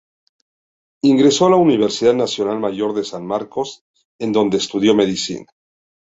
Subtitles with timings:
[1.03, 3.83] Ingresó a la Universidad Nacional Mayor de San Marcos,
[4.17, 5.45] en donde estudió medicina.